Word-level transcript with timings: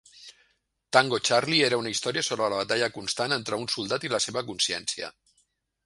"Tango 0.97 1.19
Charlie" 1.29 1.67
era 1.67 1.79
una 1.81 1.93
història 1.95 2.25
sobre 2.29 2.49
la 2.55 2.63
batalla 2.63 2.91
constant 2.97 3.39
entre 3.39 3.63
un 3.65 3.71
soldat 3.77 4.09
i 4.11 4.15
la 4.17 4.23
seva 4.29 4.49
consciència. 4.53 5.17